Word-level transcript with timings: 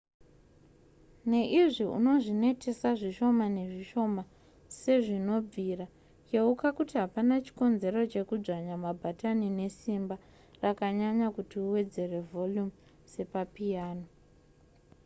neizvi 1.31 1.85
unozvinetesa 1.97 2.89
zvishoma 2.99 3.45
nezvishoma 3.57 4.23
sezvinobvira 4.81 5.85
yeuka 6.33 6.67
kuti 6.77 6.93
hapana 7.03 7.33
chikonzero 7.45 7.99
chekudzvanya 8.11 8.75
mabhatani 8.85 9.47
nesimba 9.59 10.15
rakanyanya 10.63 11.27
kuti 11.35 11.55
uwedzere 11.65 12.17
vhorumu 12.29 12.73
sepapiyano 13.11 14.07